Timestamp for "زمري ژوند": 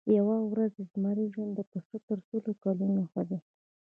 0.91-1.51